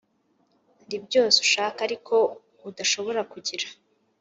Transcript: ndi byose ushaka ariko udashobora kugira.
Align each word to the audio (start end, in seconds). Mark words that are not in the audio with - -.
ndi 0.85 0.97
byose 1.05 1.37
ushaka 1.45 1.79
ariko 1.87 2.15
udashobora 2.69 3.21
kugira. 3.31 3.67